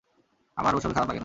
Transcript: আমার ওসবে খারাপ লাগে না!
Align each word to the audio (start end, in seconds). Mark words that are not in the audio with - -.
আমার 0.57 0.73
ওসবে 0.75 0.93
খারাপ 0.95 1.07
লাগে 1.07 1.15
না! 1.15 1.19